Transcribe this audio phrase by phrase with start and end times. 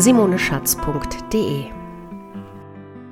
[0.00, 1.66] www.simoneschatz.de.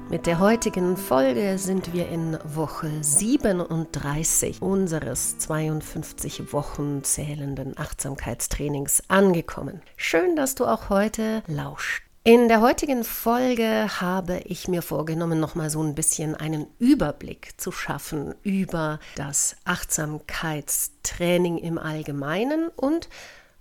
[0.09, 9.83] Mit der heutigen Folge sind wir in Woche 37 unseres 52 Wochen zählenden Achtsamkeitstrainings angekommen.
[9.99, 12.05] Schön, dass du auch heute lauscht.
[12.25, 17.71] In der heutigen Folge habe ich mir vorgenommen, nochmal so ein bisschen einen Überblick zu
[17.71, 23.11] schaffen über das Achtsamkeitstraining im Allgemeinen und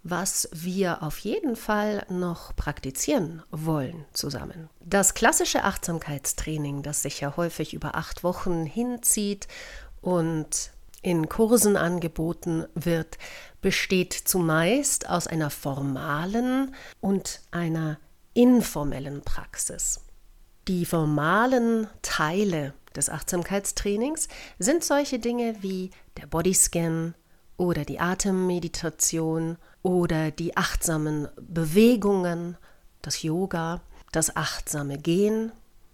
[0.04, 4.70] was wir auf jeden Fall noch praktizieren wollen zusammen.
[4.80, 9.48] Das klassische Achtsamkeitstraining, das sich ja häufig über acht Wochen hinzieht
[10.02, 10.71] und
[11.02, 13.18] in Kursen angeboten wird,
[13.62, 17.99] besteht zumeist aus einer formalen und einer
[18.34, 20.02] informellen Praxis.
[20.68, 24.27] Die formalen Teile des Achtsamkeitstrainings
[24.60, 27.16] sind solche Dinge wie der Bodyscan
[27.58, 32.58] oder die Atemmeditation oder die achtsamen Bewegungen,
[33.02, 35.52] das Yoga, das achtsame Gehen,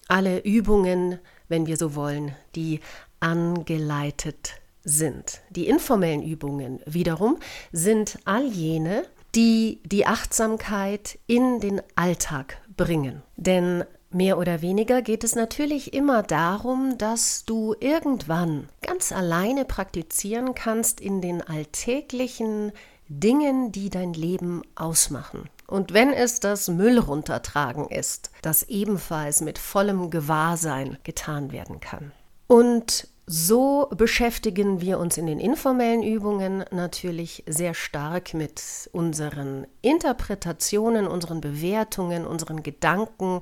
[0.07, 2.81] alle Übungen, wenn wir so wollen, die
[3.19, 5.41] angeleitet sind.
[5.49, 7.37] Die informellen Übungen wiederum
[7.71, 13.23] sind all jene, die die Achtsamkeit in den Alltag bringen.
[13.37, 20.55] Denn mehr oder weniger geht es natürlich immer darum, dass du irgendwann ganz alleine praktizieren
[20.55, 22.71] kannst in den alltäglichen
[23.07, 25.49] Dingen, die dein Leben ausmachen.
[25.67, 32.11] Und wenn es das Müll runtertragen ist, das ebenfalls mit vollem Gewahrsein getan werden kann.
[32.47, 41.07] Und so beschäftigen wir uns in den informellen Übungen natürlich sehr stark mit unseren Interpretationen,
[41.07, 43.39] unseren Bewertungen, unseren Gedanken,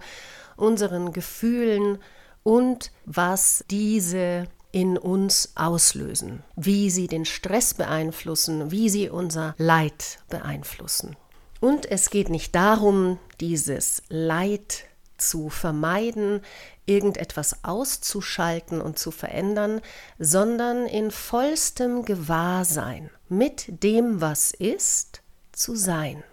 [0.62, 1.98] unseren Gefühlen
[2.44, 10.20] und was diese in uns auslösen, wie sie den Stress beeinflussen, wie sie unser Leid
[10.30, 11.18] beeinflussen.
[11.60, 14.86] Und es geht nicht darum, dieses Leid
[15.18, 16.42] zu vermeiden,
[16.86, 19.82] irgendetwas auszuschalten und zu verändern,
[20.18, 25.22] sondern in vollstem Gewahrsein mit dem, was ist,
[25.52, 26.24] zu sein,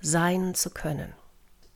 [0.00, 1.12] sein zu können.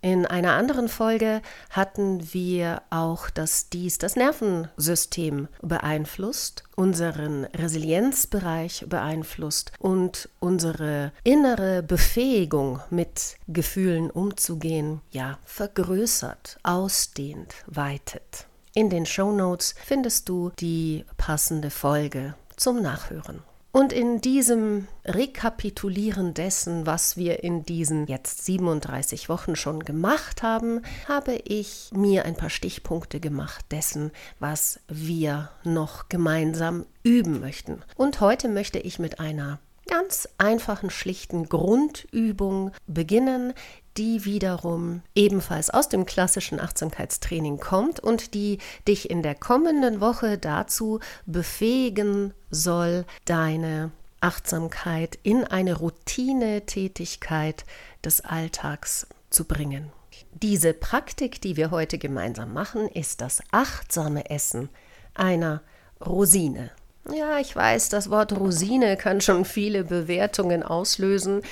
[0.05, 9.71] In einer anderen Folge hatten wir auch, dass dies das Nervensystem beeinflusst, unseren Resilienzbereich beeinflusst
[9.79, 18.49] und unsere innere Befähigung mit Gefühlen umzugehen, ja, vergrößert, ausdehnt, weitet.
[18.75, 23.45] In den Show Notes findest du die passende Folge zum Nachhören.
[23.75, 30.83] Und in diesem Rekapitulieren dessen, was wir in diesen jetzt 37 Wochen schon gemacht haben,
[31.09, 37.83] habe ich mir ein paar Stichpunkte gemacht dessen, was wir noch gemeinsam üben möchten.
[37.97, 43.55] Und heute möchte ich mit einer ganz einfachen, schlichten Grundübung beginnen,
[43.97, 48.59] die wiederum ebenfalls aus dem klassischen Achtsamkeitstraining kommt und die
[48.89, 57.65] dich in der kommenden Woche dazu befähigen soll, deine Achtsamkeit in eine Routinetätigkeit
[58.05, 59.91] des Alltags zu bringen.
[60.33, 64.69] Diese Praktik, die wir heute gemeinsam machen, ist das achtsame Essen
[65.15, 65.63] einer
[66.05, 66.71] Rosine.
[67.13, 71.43] Ja, ich weiß, das Wort Rosine kann schon viele Bewertungen auslösen.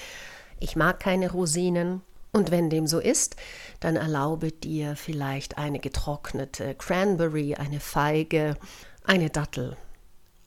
[0.61, 2.03] Ich mag keine Rosinen.
[2.33, 3.37] Und wenn dem so ist,
[3.81, 8.57] dann erlaube dir vielleicht eine getrocknete Cranberry, eine Feige,
[9.05, 9.77] eine Dattel,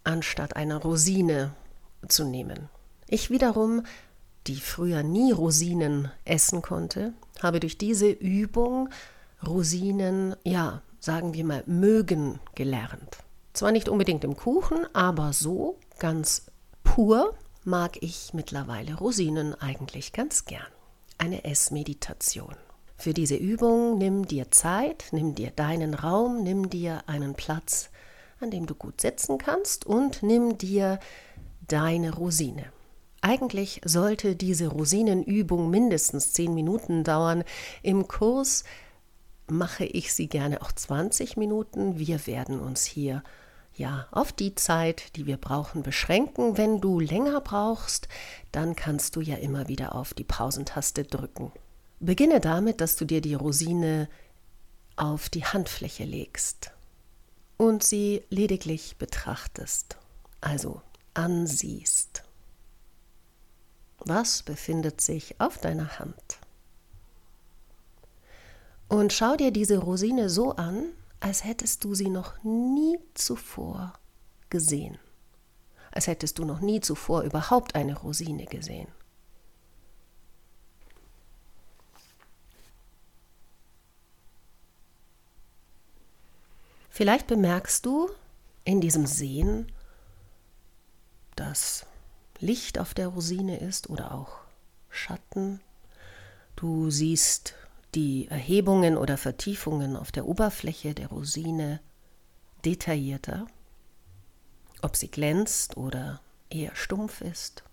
[0.03, 1.53] anstatt einer Rosine
[2.07, 2.69] zu nehmen.
[3.07, 3.83] Ich wiederum,
[4.47, 8.89] die früher nie Rosinen essen konnte, habe durch diese Übung
[9.45, 13.17] Rosinen, ja, sagen wir mal, mögen gelernt.
[13.51, 16.45] Zwar nicht unbedingt im Kuchen, aber so ganz
[16.83, 20.63] pur mag ich mittlerweile Rosinen eigentlich ganz gern
[21.23, 22.53] eine Essmeditation.
[22.97, 27.91] Für diese Übung nimm dir Zeit, nimm dir deinen Raum, nimm dir einen Platz,
[28.41, 30.99] an dem du gut sitzen kannst und nimm dir
[31.65, 32.65] deine Rosine.
[33.21, 37.45] Eigentlich sollte diese Rosinenübung mindestens 10 Minuten dauern.
[37.83, 38.65] Im Kurs
[39.47, 41.99] mache ich sie gerne auch 20 Minuten.
[41.99, 43.23] Wir werden uns hier
[43.75, 46.57] ja, auf die Zeit, die wir brauchen, beschränken.
[46.57, 48.07] Wenn du länger brauchst,
[48.51, 51.51] dann kannst du ja immer wieder auf die Pausentaste drücken.
[51.99, 54.09] Beginne damit, dass du dir die Rosine
[54.95, 56.71] auf die Handfläche legst
[57.57, 59.97] und sie lediglich betrachtest,
[60.41, 60.81] also
[61.13, 62.23] ansiehst.
[63.99, 66.39] Was befindet sich auf deiner Hand?
[68.89, 70.91] Und schau dir diese Rosine so an,
[71.23, 73.93] als hättest du sie noch nie zuvor
[74.49, 74.99] gesehen,
[75.89, 78.89] als hättest du noch nie zuvor überhaupt eine Rosine gesehen.
[86.89, 88.09] Vielleicht bemerkst du
[88.65, 89.71] in diesem Sehen,
[91.37, 91.85] dass
[92.39, 94.41] Licht auf der Rosine ist oder auch
[94.89, 95.61] Schatten.
[96.57, 97.55] Du siehst
[97.95, 101.79] die Erhebungen oder Vertiefungen auf der Oberfläche der Rosine
[102.65, 103.47] detaillierter,
[104.81, 107.63] ob sie glänzt oder eher stumpf ist.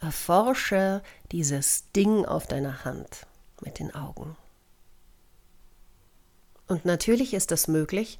[0.00, 1.02] Erforsche
[1.32, 3.26] dieses Ding auf deiner Hand
[3.62, 4.36] mit den Augen.
[6.66, 8.18] Und natürlich ist es möglich,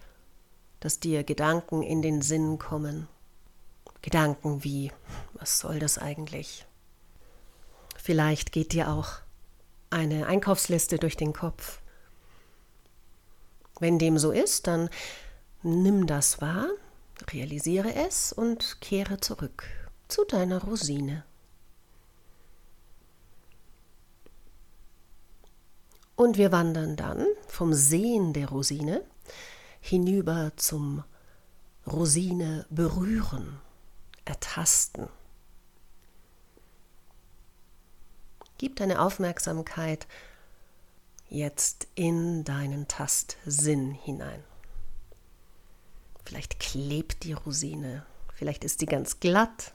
[0.81, 3.09] dass dir Gedanken in den Sinn kommen.
[4.03, 4.93] Gedanken wie,
[5.35, 6.67] was soll das eigentlich?
[7.97, 9.21] Vielleicht geht dir auch
[9.91, 11.81] eine Einkaufsliste durch den Kopf.
[13.79, 14.89] Wenn dem so ist, dann
[15.63, 16.69] nimm das wahr,
[17.31, 19.65] realisiere es und kehre zurück
[20.09, 21.25] zu deiner Rosine.
[26.15, 29.03] Und wir wandern dann vom Sehen der Rosine
[29.81, 31.05] hinüber zum
[31.87, 33.61] Rosine berühren,
[34.25, 35.09] ertasten.
[38.59, 40.07] Gib deine Aufmerksamkeit
[41.29, 44.43] jetzt in deinen Tastsinn hinein.
[46.25, 48.05] Vielleicht klebt die Rosine,
[48.35, 49.73] vielleicht ist sie ganz glatt.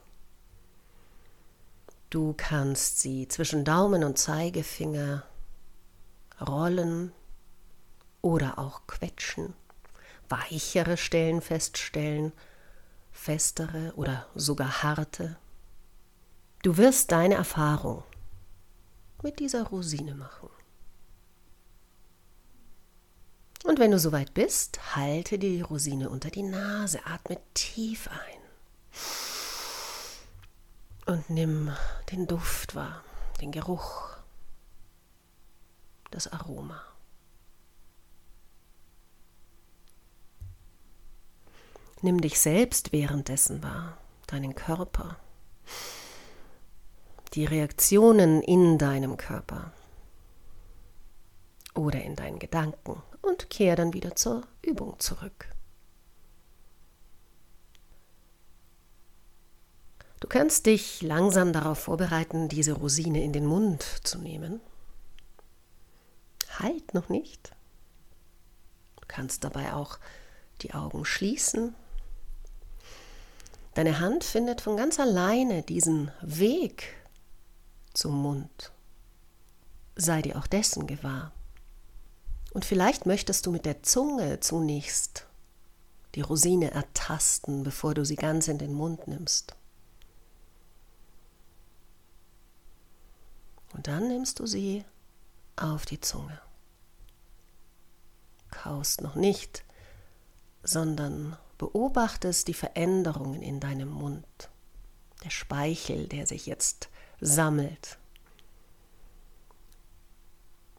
[2.10, 5.24] Du kannst sie zwischen Daumen und Zeigefinger
[6.40, 7.12] rollen
[8.20, 9.54] oder auch quetschen,
[10.28, 12.32] weichere Stellen feststellen,
[13.12, 15.38] festere oder sogar harte.
[16.62, 18.04] Du wirst deine Erfahrung
[19.22, 20.48] mit dieser Rosine machen.
[23.64, 28.42] Und wenn du soweit bist, halte die Rosine unter die Nase, atme tief ein
[31.06, 31.70] und nimm
[32.10, 33.04] den Duft wahr,
[33.40, 34.16] den Geruch
[36.10, 36.80] das Aroma.
[42.02, 43.96] Nimm dich selbst währenddessen wahr,
[44.26, 45.16] deinen Körper,
[47.34, 49.72] die Reaktionen in deinem Körper
[51.74, 55.48] oder in deinen Gedanken und kehr dann wieder zur Übung zurück.
[60.20, 64.60] Du kannst dich langsam darauf vorbereiten, diese Rosine in den Mund zu nehmen
[66.58, 67.52] halt noch nicht.
[69.00, 69.98] Du kannst dabei auch
[70.62, 71.74] die Augen schließen.
[73.74, 76.96] Deine Hand findet von ganz alleine diesen Weg
[77.94, 78.72] zum Mund.
[79.96, 81.32] Sei dir auch dessen gewahr.
[82.52, 85.26] Und vielleicht möchtest du mit der Zunge zunächst
[86.14, 89.54] die Rosine ertasten, bevor du sie ganz in den Mund nimmst.
[93.72, 94.84] Und dann nimmst du sie
[95.56, 96.38] auf die Zunge.
[98.50, 99.64] Kaust noch nicht,
[100.62, 104.26] sondern beobachtest die Veränderungen in deinem Mund,
[105.24, 106.90] der Speichel, der sich jetzt
[107.22, 107.98] sammelt,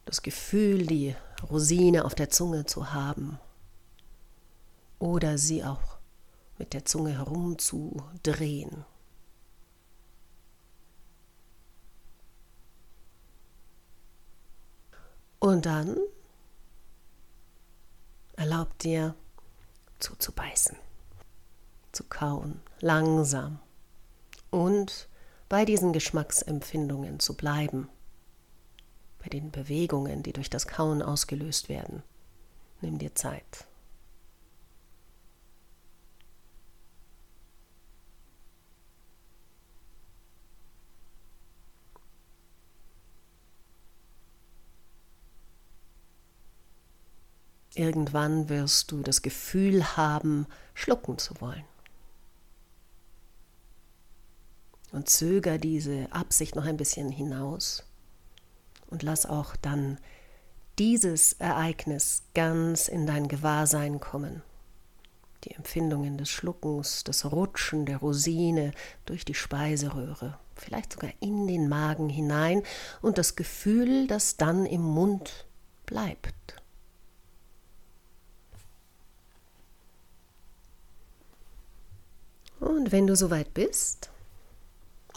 [0.04, 1.16] das Gefühl, die
[1.50, 3.40] Rosine auf der Zunge zu haben
[4.98, 5.96] oder sie auch
[6.58, 8.84] mit der Zunge herumzudrehen.
[15.38, 15.96] Und dann
[18.36, 19.14] erlaub dir
[19.98, 20.76] zuzubeißen,
[21.92, 23.60] zu kauen, langsam
[24.50, 25.08] und
[25.48, 27.88] bei diesen Geschmacksempfindungen zu bleiben,
[29.22, 32.02] bei den Bewegungen, die durch das Kauen ausgelöst werden.
[32.80, 33.66] Nimm dir Zeit.
[47.76, 51.64] Irgendwann wirst du das Gefühl haben, schlucken zu wollen.
[54.94, 57.82] und zöger diese Absicht noch ein bisschen hinaus
[58.86, 59.98] und lass auch dann
[60.78, 64.42] dieses Ereignis ganz in dein Gewahrsein kommen.
[65.42, 68.70] Die Empfindungen des Schluckens, das Rutschen der Rosine
[69.04, 72.62] durch die Speiseröhre, vielleicht sogar in den Magen hinein
[73.02, 75.46] und das Gefühl, das dann im Mund
[75.86, 76.62] bleibt.
[82.60, 84.10] Und wenn du soweit bist,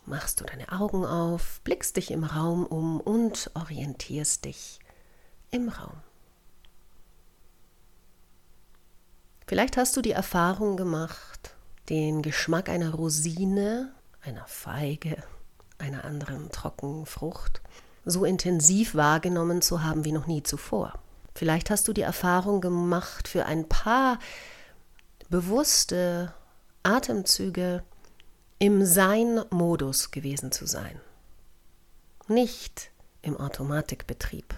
[0.08, 4.80] machst du deine Augen auf, blickst dich im Raum um und orientierst dich
[5.52, 6.02] im Raum.
[9.46, 11.56] Vielleicht hast du die Erfahrung gemacht,
[11.90, 15.24] den Geschmack einer Rosine, einer Feige,
[15.78, 17.62] einer anderen trockenen Frucht
[18.04, 20.94] so intensiv wahrgenommen zu haben wie noch nie zuvor.
[21.36, 24.20] Vielleicht hast du die Erfahrung gemacht, für ein paar
[25.30, 26.34] bewusste
[26.84, 27.84] Atemzüge
[28.60, 31.00] im Sein-Modus gewesen zu sein,
[32.28, 34.56] nicht im Automatikbetrieb,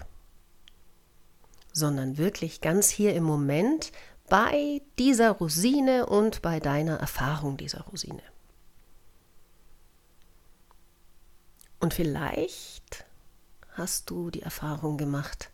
[1.72, 3.92] sondern wirklich ganz hier im Moment
[4.28, 8.22] bei dieser Rosine und bei deiner Erfahrung dieser Rosine.
[11.80, 13.04] Und vielleicht
[13.72, 15.50] hast du die Erfahrung gemacht,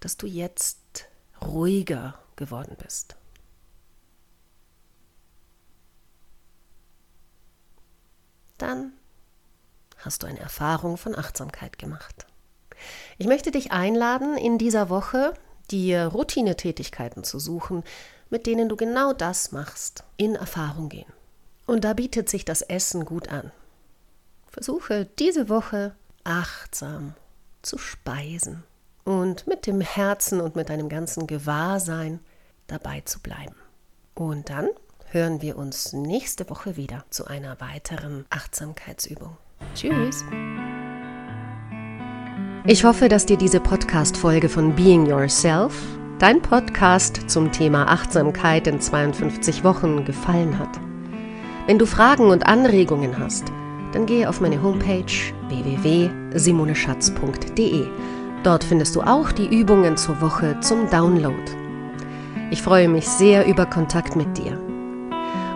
[0.00, 1.06] dass du jetzt
[1.40, 3.16] ruhiger geworden bist.
[8.58, 8.92] Dann
[9.98, 12.26] hast du eine Erfahrung von Achtsamkeit gemacht.
[13.18, 15.34] Ich möchte dich einladen, in dieser Woche
[15.70, 17.84] dir Routinetätigkeiten zu suchen,
[18.30, 21.12] mit denen du genau das machst, in Erfahrung gehen.
[21.66, 23.52] Und da bietet sich das Essen gut an.
[24.48, 25.94] Versuche diese Woche
[26.24, 27.14] achtsam
[27.62, 28.64] zu speisen
[29.04, 32.20] und mit dem Herzen und mit deinem ganzen Gewahrsein
[32.66, 33.54] dabei zu bleiben.
[34.14, 34.68] Und dann
[35.12, 39.36] hören wir uns nächste Woche wieder zu einer weiteren Achtsamkeitsübung.
[39.74, 40.24] Tschüss!
[42.64, 45.74] Ich hoffe, dass dir diese Podcast-Folge von Being Yourself,
[46.18, 50.80] dein Podcast zum Thema Achtsamkeit in 52 Wochen, gefallen hat.
[51.66, 53.52] Wenn du Fragen und Anregungen hast,
[53.92, 55.12] dann gehe auf meine Homepage
[55.48, 57.86] www.simoneschatz.de.
[58.44, 61.36] Dort findest du auch die Übungen zur Woche zum Download.
[62.50, 64.71] Ich freue mich sehr über Kontakt mit dir.